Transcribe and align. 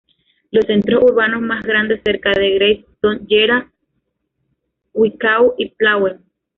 Los 0.49 0.65
centros 0.65 1.03
urbanos 1.03 1.43
más 1.43 1.63
grandes 1.63 2.01
cerca 2.03 2.31
de 2.31 2.55
"Greiz" 2.55 2.85
son 3.01 3.27
Gera, 3.27 3.71
Zwickau 4.95 5.53
y 5.59 5.75
Plauen. 5.75 6.25